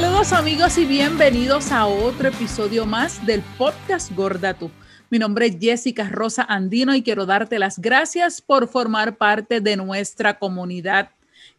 [0.00, 4.70] Saludos amigos y bienvenidos a otro episodio más del podcast Gorda Tú.
[5.10, 9.76] Mi nombre es Jessica Rosa Andino y quiero darte las gracias por formar parte de
[9.76, 11.10] nuestra comunidad.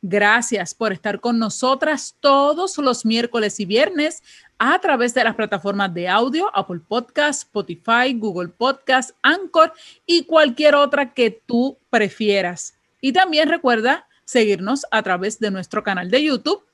[0.02, 4.23] Gracias por estar con nosotras todos los miércoles y viernes
[4.58, 9.71] a través de las plataformas de audio, Apple Podcast, Spotify, Google Podcast, Anchor
[10.08, 12.73] y cualquier otra que tú prefieras.
[13.02, 16.66] Y también recuerda seguirnos a través de nuestro canal de YouTube,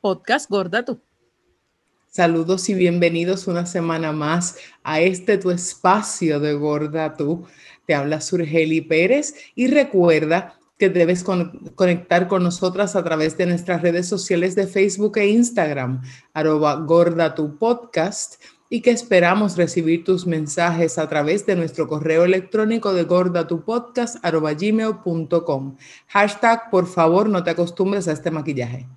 [0.00, 0.98] Podcast Gorda Tú.
[2.12, 7.46] Saludos y bienvenidos una semana más a este tu espacio de Gorda Tú.
[7.86, 13.82] Te habla Surgeli Pérez y recuerda que debes conectar con nosotras a través de nuestras
[13.82, 16.02] redes sociales de Facebook e Instagram,
[16.34, 22.92] arroba gorda podcast, y que esperamos recibir tus mensajes a través de nuestro correo electrónico
[22.92, 25.76] de gordatupodcast arroba gmail.com.
[26.08, 28.88] Hashtag, por favor, no te acostumbres a este maquillaje.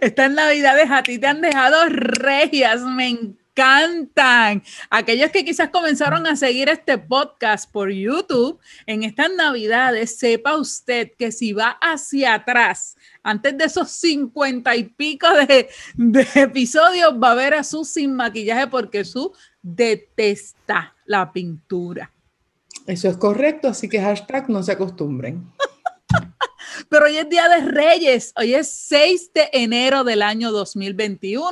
[0.00, 4.62] Estas navidades a ti te han dejado regias, me encantan.
[4.88, 11.10] Aquellos que quizás comenzaron a seguir este podcast por YouTube, en estas navidades, sepa usted
[11.18, 15.68] que si va hacia atrás, antes de esos cincuenta y pico de,
[16.34, 22.12] episodios, va a ver a su sin maquillaje porque su detesta la pintura.
[22.86, 25.44] Eso es correcto, así que hashtag no se acostumbren.
[26.88, 31.50] Pero hoy es Día de Reyes, hoy es 6 de enero del año 2021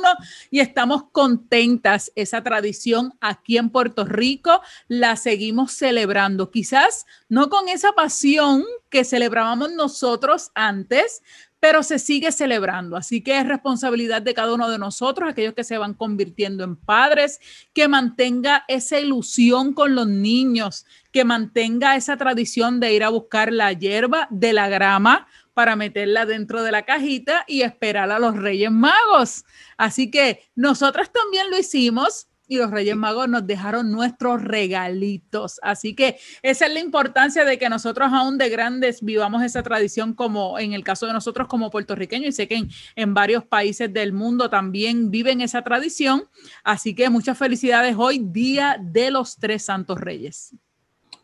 [0.49, 2.11] y estamos contentas.
[2.15, 9.03] Esa tradición aquí en Puerto Rico la seguimos celebrando, quizás no con esa pasión que
[9.03, 11.21] celebrábamos nosotros antes,
[11.59, 12.95] pero se sigue celebrando.
[12.95, 16.75] Así que es responsabilidad de cada uno de nosotros, aquellos que se van convirtiendo en
[16.75, 17.39] padres,
[17.73, 23.51] que mantenga esa ilusión con los niños, que mantenga esa tradición de ir a buscar
[23.51, 28.37] la hierba de la grama para meterla dentro de la cajita y esperar a los
[28.37, 29.43] Reyes Magos.
[29.77, 35.59] Así que nosotras también lo hicimos y los Reyes Magos nos dejaron nuestros regalitos.
[35.61, 40.13] Así que esa es la importancia de que nosotros aún de grandes vivamos esa tradición
[40.13, 43.93] como en el caso de nosotros como puertorriqueños y sé que en, en varios países
[43.93, 46.23] del mundo también viven esa tradición.
[46.63, 50.55] Así que muchas felicidades hoy, Día de los Tres Santos Reyes.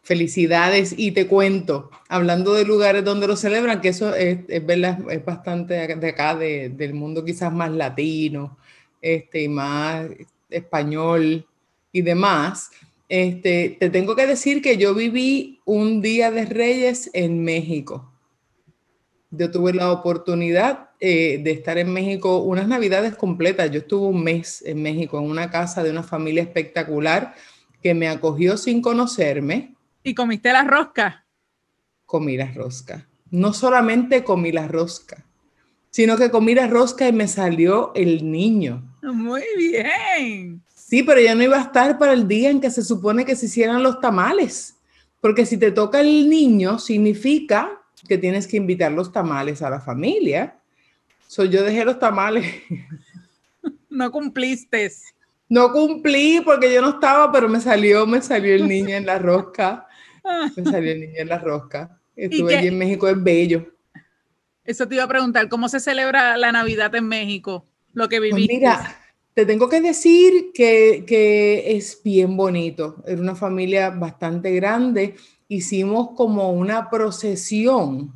[0.03, 4.61] Felicidades y te cuento, hablando de lugares donde lo celebran, que eso es, es,
[5.09, 8.59] es bastante de acá, de, del mundo quizás más latino,
[9.01, 10.05] este, y más
[10.57, 11.45] español
[11.91, 12.71] y demás,
[13.07, 18.11] este, te tengo que decir que yo viví un día de Reyes en México.
[19.29, 23.69] Yo tuve la oportunidad eh, de estar en México unas navidades completas.
[23.69, 27.35] Yo estuve un mes en México en una casa de una familia espectacular
[27.83, 29.75] que me acogió sin conocerme.
[30.03, 31.25] ¿Y comiste la rosca?
[32.05, 33.07] Comí la rosca.
[33.29, 35.25] No solamente comí la rosca,
[35.91, 38.94] sino que comí la rosca y me salió el niño.
[39.13, 40.61] Muy bien.
[40.73, 43.35] Sí, pero ya no iba a estar para el día en que se supone que
[43.35, 44.75] se hicieran los tamales,
[45.21, 49.79] porque si te toca el niño, significa que tienes que invitar los tamales a la
[49.79, 50.55] familia.
[51.27, 52.45] So, yo dejé los tamales.
[53.89, 54.91] No cumpliste.
[55.47, 59.17] No cumplí porque yo no estaba, pero me salió, me salió el niño en la
[59.19, 59.87] rosca.
[60.53, 61.97] Me salió el niño en la rosca.
[62.15, 63.73] Estuve allí en México, es bello.
[64.65, 67.65] Eso te iba a preguntar, ¿cómo se celebra la Navidad en México?
[67.95, 68.55] Lo que pues viviste.
[68.57, 69.01] mira,
[69.33, 73.03] te tengo que decir que, que es bien bonito.
[73.07, 75.15] Era una familia bastante grande.
[75.47, 78.13] Hicimos como una procesión.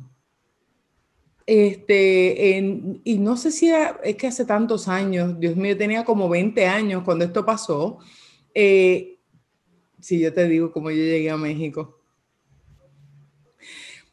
[1.46, 6.04] Este, en, y no sé si era, es que hace tantos años, Dios mío, tenía
[6.04, 7.98] como 20 años cuando esto pasó.
[8.54, 9.18] Eh,
[9.98, 11.99] si yo te digo cómo yo llegué a México.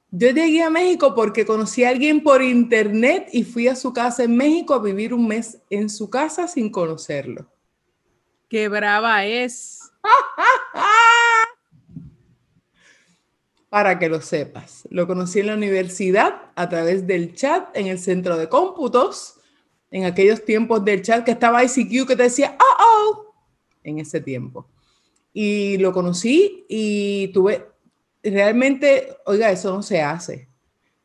[0.10, 4.24] Yo llegué a México porque conocí a alguien por internet y fui a su casa
[4.24, 7.46] en México a vivir un mes en su casa sin conocerlo.
[8.48, 9.82] Qué brava es.
[13.70, 18.00] Para que lo sepas, lo conocí en la universidad a través del chat en el
[18.00, 19.42] centro de cómputos,
[19.92, 23.36] en aquellos tiempos del chat que estaba ICQ que te decía, oh, oh,
[23.84, 24.70] en ese tiempo.
[25.34, 27.66] Y lo conocí y tuve
[28.30, 30.50] realmente, oiga, eso no se hace.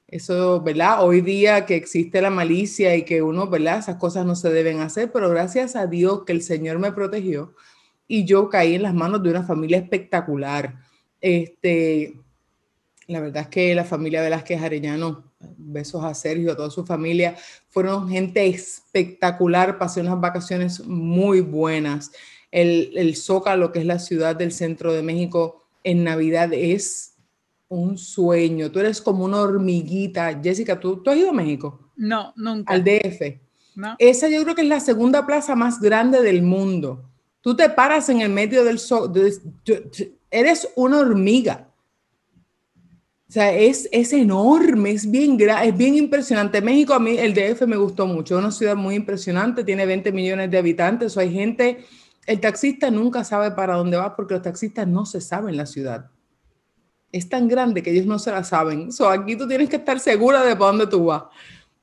[0.08, 1.02] Eso, ¿verdad?
[1.04, 3.78] Hoy día que existe la malicia y que uno, ¿verdad?
[3.78, 7.54] Esas cosas no se deben hacer, pero gracias a Dios que el Señor me protegió
[8.06, 10.74] y yo caí en las manos de una familia espectacular.
[11.18, 12.14] Este,
[13.06, 17.36] la verdad es que la familia Velázquez Arellano, besos a Sergio, a toda su familia,
[17.70, 22.12] fueron gente espectacular, pasé unas vacaciones muy buenas.
[22.50, 27.11] El, el Zócalo, que es la ciudad del centro de México, en Navidad es
[27.76, 28.70] un sueño.
[28.70, 30.40] Tú eres como una hormiguita.
[30.42, 31.90] Jessica, ¿tú, ¿tú has ido a México?
[31.96, 32.72] No, nunca.
[32.72, 33.40] Al DF.
[33.98, 37.08] Esa yo creo que es la segunda plaza más grande del mundo.
[37.40, 39.12] Tú te paras en el medio del sol,
[40.30, 41.68] eres una hormiga.
[43.28, 46.60] O sea, es, es enorme, es bien, es bien impresionante.
[46.60, 50.12] México, a mí el DF me gustó mucho, es una ciudad muy impresionante, tiene 20
[50.12, 51.86] millones de habitantes, o hay gente,
[52.26, 56.10] el taxista nunca sabe para dónde va porque los taxistas no se saben la ciudad.
[57.12, 58.90] Es tan grande que ellos no se la saben.
[58.90, 61.24] So, aquí tú tienes que estar segura de para dónde tú vas.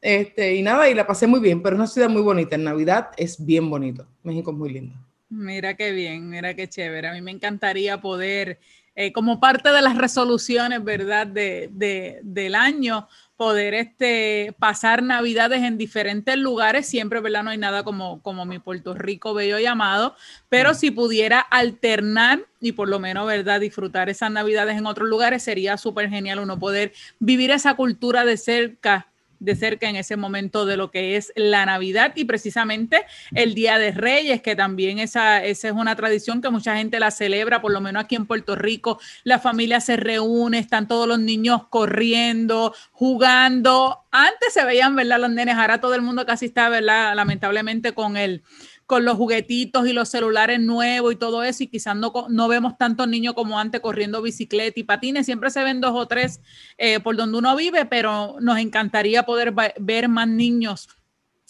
[0.01, 2.55] Este, y nada, y la pasé muy bien, pero es una ciudad muy bonita.
[2.55, 4.07] En Navidad es bien bonito.
[4.23, 4.95] México es muy lindo.
[5.29, 7.07] Mira qué bien, mira qué chévere.
[7.07, 8.59] A mí me encantaría poder,
[9.01, 13.07] eh, como parte de las resoluciones, ¿verdad?, de, de, del año,
[13.37, 16.85] poder este, pasar navidades en diferentes lugares.
[16.85, 17.43] Siempre, ¿verdad?
[17.43, 20.17] No hay nada como, como mi Puerto Rico bello llamado,
[20.49, 20.75] pero mm.
[20.75, 23.61] si pudiera alternar y por lo menos, ¿verdad?
[23.61, 28.35] Disfrutar esas navidades en otros lugares, sería súper genial uno poder vivir esa cultura de
[28.35, 29.07] cerca
[29.39, 33.77] de cerca en ese momento de lo que es la Navidad y precisamente el Día
[33.77, 37.71] de Reyes, que también esa, esa es una tradición que mucha gente la celebra, por
[37.71, 42.73] lo menos aquí en Puerto Rico, la familia se reúne, están todos los niños corriendo,
[42.91, 43.99] jugando.
[44.11, 45.19] Antes se veían, ¿verdad?
[45.19, 47.15] Los nenes, ahora todo el mundo casi está, ¿verdad?
[47.15, 48.43] Lamentablemente con el
[48.89, 52.75] con los juguetitos y los celulares nuevos y todo eso, y quizás no, no vemos
[52.75, 56.41] tantos niños como antes corriendo bicicleta y patines, siempre se ven dos o tres
[56.79, 60.89] eh, por donde uno vive, pero nos encantaría poder ver más niños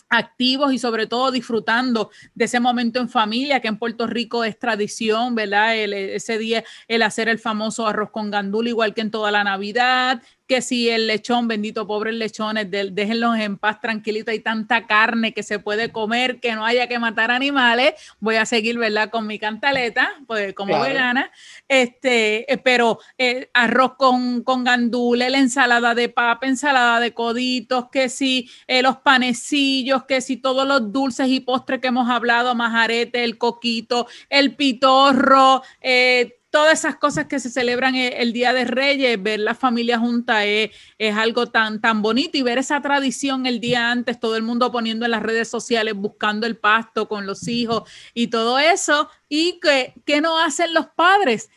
[0.10, 4.60] activos y sobre todo disfrutando de ese momento en familia, que en Puerto Rico es
[4.60, 5.78] tradición, ¿verdad?
[5.78, 10.22] ese día el hacer el famoso arroz con gandul, igual que en toda la Navidad,
[10.50, 15.44] que si el lechón, bendito pobres lechones, déjenlos en paz tranquilito, hay tanta carne que
[15.44, 19.12] se puede comer, que no haya que matar animales, voy a seguir, ¿verdad?
[19.12, 21.32] Con mi cantaleta, pues como vegana,
[21.68, 27.90] este, eh, pero eh, arroz con, con gandule, la ensalada de papa, ensalada de coditos,
[27.92, 32.56] que si eh, los panecillos, que si todos los dulces y postres que hemos hablado,
[32.56, 38.54] majarete, el coquito, el pitorro, eh, todas esas cosas que se celebran e, el, Día
[38.54, 42.82] de Reyes, ver la familia junta es, es, algo tan, tan bonito y ver esa
[42.82, 47.08] tradición el día antes, todo el mundo poniendo en las redes sociales, buscando el pasto
[47.08, 49.10] con los hijos y todo eso.
[49.28, 51.50] ¿Y que, qué no hacen los padres?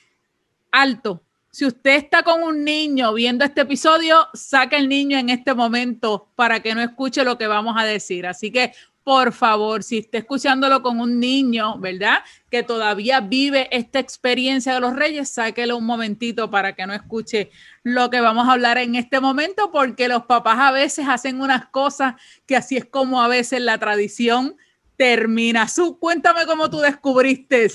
[0.70, 1.22] Alto.
[1.50, 6.30] Si usted está con un niño viendo este episodio, saca el niño en este momento
[6.34, 8.26] para que no escuche lo que vamos a decir.
[8.26, 8.72] Así que
[9.04, 12.22] por favor, si está escuchándolo con un niño, ¿verdad?
[12.50, 17.50] Que todavía vive esta experiencia de los reyes, sáquelo un momentito para que no escuche
[17.82, 21.66] lo que vamos a hablar en este momento, porque los papás a veces hacen unas
[21.66, 22.14] cosas
[22.46, 24.56] que así es como a veces la tradición
[24.96, 25.69] termina.
[25.69, 27.70] Su, cuéntame cómo tú descubriste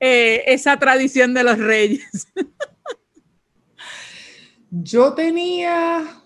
[0.00, 2.28] eh, esa tradición de los reyes.
[4.70, 6.22] Yo tenía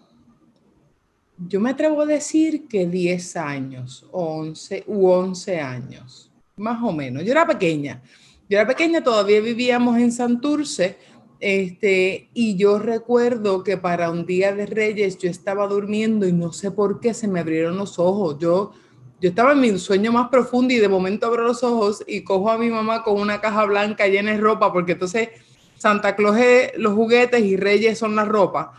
[1.49, 7.25] yo me atrevo a decir que 10 años, 11 u 11 años, más o menos.
[7.25, 8.03] Yo era pequeña.
[8.49, 10.99] Yo era pequeña, todavía vivíamos en Santurce,
[11.41, 16.53] este, y yo recuerdo que para un día de Reyes yo estaba durmiendo y no
[16.53, 18.37] sé por qué se me abrieron los ojos.
[18.39, 18.73] Yo,
[19.21, 22.51] yo estaba en mi sueño más profundo y de momento abro los ojos y cojo
[22.51, 25.31] a mi mamá con una caja blanca llena de ropa, porque entonces
[25.79, 28.75] Santa Claus es los juguetes y Reyes son la ropa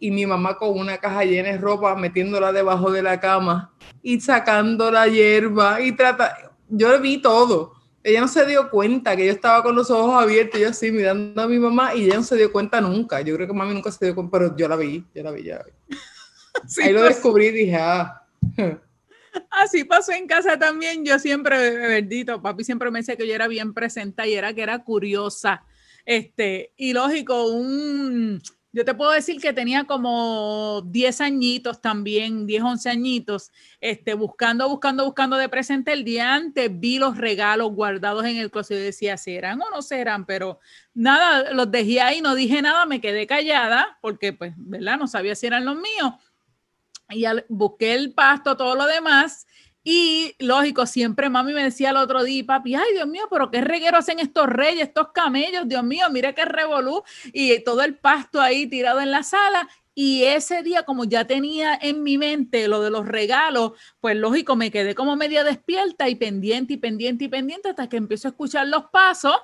[0.00, 4.18] y mi mamá con una caja llena de ropa metiéndola debajo de la cama y
[4.20, 6.36] sacando la hierba y trata,
[6.68, 7.74] yo vi todo.
[8.02, 10.90] Ella no se dio cuenta que yo estaba con los ojos abiertos y yo así
[10.90, 13.20] mirando a mi mamá y ella no se dio cuenta nunca.
[13.20, 15.44] Yo creo que mami nunca se dio cuenta, pero yo la vi, yo la vi,
[15.44, 15.62] ya
[16.82, 17.16] Ahí lo pues.
[17.16, 18.26] descubrí y dije, ah.
[19.50, 21.04] Así pasó en casa también.
[21.04, 24.62] Yo siempre, bendito, papi siempre me decía que yo era bien presenta y era que
[24.62, 25.62] era curiosa.
[26.06, 28.40] Este, y lógico, un
[28.72, 33.50] yo te puedo decir que tenía como 10 añitos también, 10, 11 añitos,
[33.80, 35.92] este, buscando, buscando, buscando de presente.
[35.92, 39.82] El día antes vi los regalos guardados en el closet y decía, ¿serán o no
[39.82, 40.24] serán?
[40.24, 40.60] Pero
[40.94, 44.98] nada, los dejé ahí, no dije nada, me quedé callada porque, pues, ¿verdad?
[44.98, 46.14] No sabía si eran los míos.
[47.12, 49.48] Y busqué el pasto, todo lo demás,
[49.82, 53.62] y lógico, siempre mami me decía el otro día, papi, ay Dios mío, pero qué
[53.62, 57.02] reguero hacen estos reyes, estos camellos, Dios mío, mira qué revolú.
[57.32, 59.68] Y todo el pasto ahí tirado en la sala.
[59.94, 64.54] Y ese día, como ya tenía en mi mente lo de los regalos, pues lógico,
[64.54, 68.30] me quedé como media despierta y pendiente y pendiente y pendiente hasta que empiezo a
[68.32, 69.36] escuchar los pasos.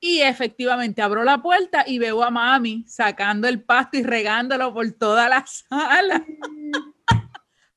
[0.00, 4.90] Y efectivamente abro la puerta y veo a mami sacando el pasto y regándolo por
[4.92, 6.24] toda la sala.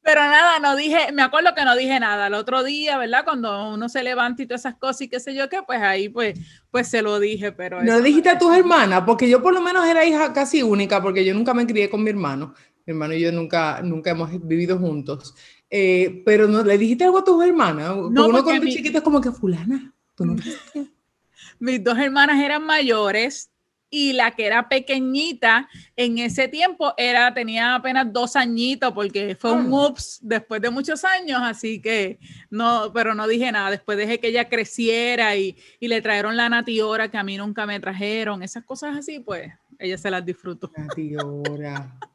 [0.06, 2.28] Pero nada, no dije, me acuerdo que no dije nada.
[2.28, 3.24] El otro día, ¿verdad?
[3.26, 6.10] Cuando uno se levanta y todas esas cosas y qué sé yo qué, pues ahí
[6.10, 7.84] pues, pues se lo dije, pero...
[7.84, 9.02] ¿No dijiste a tus hermanas?
[9.04, 12.04] Porque yo por lo menos era hija casi única, porque yo nunca me crié con
[12.04, 12.54] mi hermano.
[12.86, 15.34] Mi hermano y yo nunca, nunca hemos vivido juntos.
[15.72, 17.96] Eh, pero no le dijiste algo a tus hermanas.
[18.12, 19.92] No, uno con mi- chiquito es como que fulana.
[20.14, 20.36] tú no-
[21.60, 23.50] Mis dos hermanas eran mayores
[23.98, 29.54] y la que era pequeñita en ese tiempo era tenía apenas dos añitos porque fue
[29.54, 29.88] un Ah.
[29.88, 33.72] ups después de muchos años, así que no, pero no dije nada.
[33.72, 37.66] Después dejé que ella creciera y, y le trajeron la natiora que a mí nunca
[37.66, 40.70] me trajeron, esas cosas así, pues ella se las disfrutó.
[40.76, 41.96] La tiora.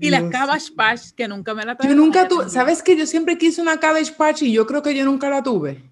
[0.00, 1.98] Y las Dios Cabbage Patch que nunca me la Yo trajeron.
[2.04, 2.48] nunca ella tuve.
[2.48, 5.42] ¿sabes que yo siempre quise una Cabbage Patch y yo creo que yo nunca la
[5.42, 5.82] tuve?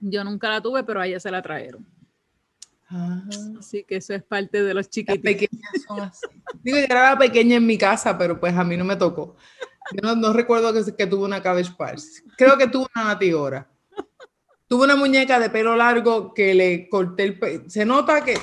[0.00, 1.86] Yo nunca la tuve, pero a ella se la trajeron.
[2.96, 3.24] Ah,
[3.58, 5.24] Así que eso es parte de los las chiquititos.
[5.24, 6.26] pequeñas son así.
[6.62, 9.34] Digo, yo era la pequeña en mi casa, pero pues a mí no me tocó.
[9.92, 12.02] Yo no, no recuerdo que, que tuve una Cabbage Patch.
[12.38, 13.68] Creo que tuve una natiora.
[14.68, 17.68] Tuve una muñeca de pelo largo que le corté el pelo.
[17.68, 18.38] Se nota que...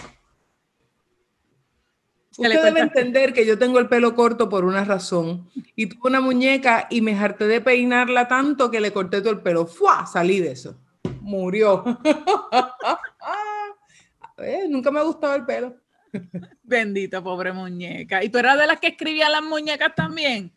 [2.38, 5.50] Usted debe entender que yo tengo el pelo corto por una razón.
[5.77, 9.39] Y tuve una muñeca y me harté de peinarla tanto que le corté todo el
[9.39, 9.65] pelo.
[9.65, 10.05] ¡Fua!
[10.05, 10.77] Salí de eso.
[11.22, 11.86] Murió.
[14.43, 15.75] Eh, nunca me ha gustado el pelo.
[16.63, 18.24] Bendita, pobre muñeca.
[18.24, 20.51] ¿Y tú eras de las que escribían las muñecas también?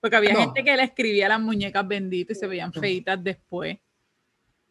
[0.00, 0.40] Porque había No.
[0.40, 3.78] gente que le escribía las muñecas benditas y se veían feitas después.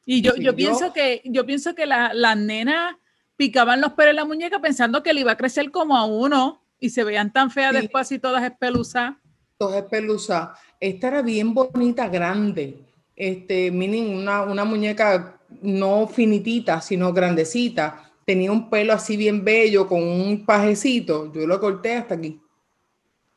[0.05, 2.95] Y yo, Sí, yo yo- pienso que, yo pienso que la- las nenas
[3.35, 6.65] picaban los pelos en la muñeca pensando que le iba a crecer como a uno
[6.79, 7.81] y se veían tan feas Sí.
[7.81, 9.15] después y todas espeluzadas.
[9.59, 10.49] Dos espeluzas.
[10.79, 12.77] Esta era bien bonita, grande.
[13.15, 18.08] Este, una, una muñeca no finitita, sino grandecita.
[18.29, 21.33] Tenía un pelo así bien bello con un pajecito.
[21.33, 22.39] Yo lo corté hasta aquí.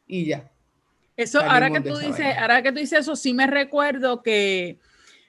[0.07, 0.51] Y ya.
[1.17, 4.79] Eso, ahora que tú dices, ahora que tú dices eso, sí me recuerdo que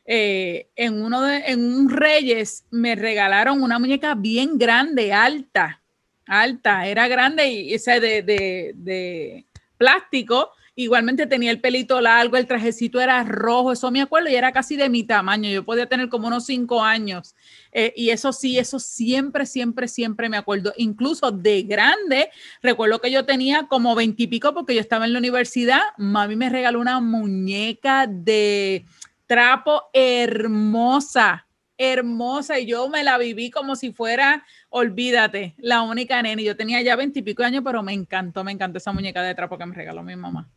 [0.05, 5.81] eh, en uno de, en un Reyes me regalaron una muñeca bien grande, alta,
[6.25, 9.45] alta, era grande y esa de, de, de
[9.77, 10.51] plástico.
[10.75, 14.75] Igualmente tenía el pelito largo, el trajecito era rojo, eso me acuerdo, y era casi
[14.75, 15.47] de mi tamaño.
[15.51, 17.35] Yo podía tener como unos cinco años.
[17.71, 20.73] Eh, y eso sí, eso siempre, siempre, siempre me acuerdo.
[20.77, 22.29] Incluso de grande,
[22.63, 25.81] recuerdo que yo tenía como veintipico porque yo estaba en la universidad.
[25.97, 28.85] Mami me regaló una muñeca de
[29.27, 31.45] trapo hermosa,
[31.77, 32.59] hermosa.
[32.59, 36.41] Y yo me la viví como si fuera, olvídate, la única nena.
[36.41, 39.57] Y Yo tenía ya veintipico años, pero me encantó, me encantó esa muñeca de trapo
[39.57, 40.49] que me regaló mi mamá.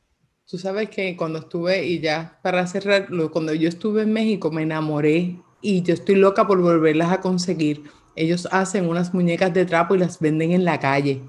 [0.49, 4.63] Tú sabes que cuando estuve, y ya para cerrarlo, cuando yo estuve en México me
[4.63, 7.83] enamoré y yo estoy loca por volverlas a conseguir.
[8.15, 11.21] Ellos hacen unas muñecas de trapo y las venden en la calle,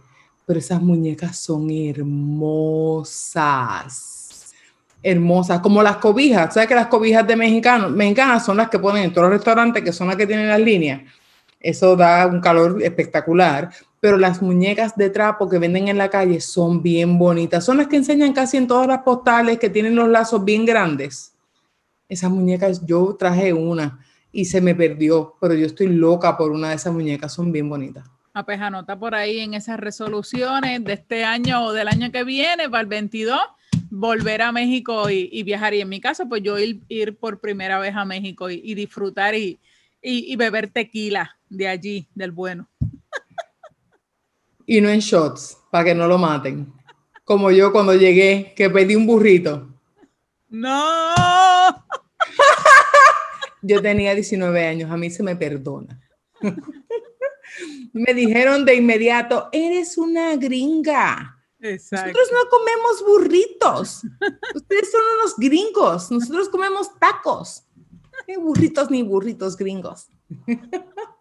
[0.45, 2.93] pero esas muñecas son hermosas.
[5.01, 6.53] Hermosas, como las cobijas.
[6.53, 9.83] ¿Sabes que las cobijas de mexicanos, mexicanas son las que ponen en todos los restaurantes,
[9.83, 11.01] que son las que tienen las líneas?
[11.59, 13.71] Eso da un calor espectacular.
[13.99, 17.65] Pero las muñecas de trapo que venden en la calle son bien bonitas.
[17.65, 21.33] Son las que enseñan casi en todas las postales que tienen los lazos bien grandes.
[22.07, 23.99] Esas muñecas, yo traje una
[24.31, 27.33] y se me perdió, pero yo estoy loca por una de esas muñecas.
[27.33, 28.05] Son bien bonitas.
[28.33, 32.23] Ah, pues anota por ahí en esas resoluciones de este año o del año que
[32.23, 33.39] viene, para el 22,
[33.89, 35.73] volver a México y, viajar.
[35.73, 39.33] Y en mi caso, pues yo ir, ir por primera vez a México y disfrutar
[39.33, 39.59] y,
[40.01, 42.69] y- y beber tequila de allí, del bueno.
[44.69, 46.73] Y no en shots, para que no lo maten.
[47.23, 49.73] Como yo cuando llegué, que pedí un burrito.
[50.49, 51.15] ¡No!
[53.61, 55.99] Yo tenía 19 años, a mí se me perdona.
[57.93, 61.33] me dijeron de inmediato, eres una gringa.
[61.59, 62.07] Exacto.
[62.07, 64.01] Nosotros no comemos burritos.
[64.53, 66.11] Ustedes son unos gringos.
[66.11, 67.63] Nosotros comemos tacos.
[68.35, 70.09] Burritos ni burritos gringos.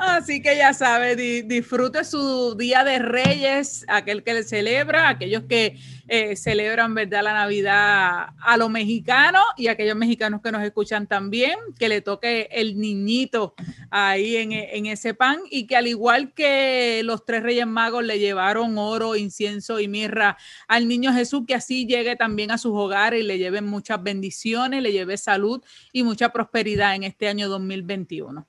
[0.00, 5.42] Así que ya sabe, di- disfrute su Día de Reyes, aquel que le celebra, aquellos
[5.48, 5.76] que
[6.06, 11.58] eh, celebran, ¿verdad?, la Navidad a los mexicanos y aquellos mexicanos que nos escuchan también,
[11.80, 13.54] que le toque el niñito
[13.90, 18.20] ahí en, en ese pan y que al igual que los tres Reyes Magos le
[18.20, 20.36] llevaron oro, incienso y mirra
[20.68, 24.80] al niño Jesús, que así llegue también a sus hogares y le lleven muchas bendiciones,
[24.80, 25.60] le lleve salud
[25.92, 28.46] y mucha prosperidad en este año 2021.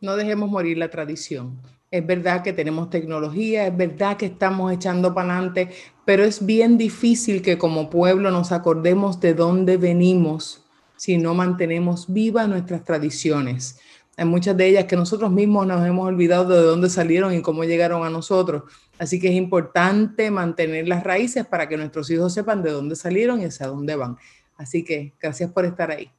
[0.00, 1.58] No dejemos morir la tradición.
[1.90, 5.70] Es verdad que tenemos tecnología, es verdad que estamos echando para adelante,
[6.04, 10.64] pero es bien difícil que como pueblo nos acordemos de dónde venimos
[10.96, 13.78] si no mantenemos vivas nuestras tradiciones.
[14.18, 17.64] Hay muchas de ellas que nosotros mismos nos hemos olvidado de dónde salieron y cómo
[17.64, 18.64] llegaron a nosotros.
[18.98, 23.40] Así que es importante mantener las raíces para que nuestros hijos sepan de dónde salieron
[23.40, 24.16] y hacia dónde van.
[24.56, 26.10] Así que gracias por estar ahí.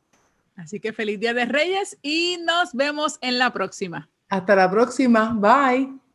[0.58, 4.10] Así que feliz Día de Reyes y nos vemos en la próxima.
[4.28, 5.34] Hasta la próxima.
[5.34, 6.07] Bye.